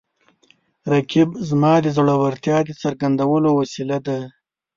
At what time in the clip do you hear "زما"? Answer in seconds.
1.49-1.73